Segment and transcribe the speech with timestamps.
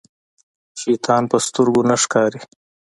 [0.81, 2.39] شيطان په سترګو نه ښکاري.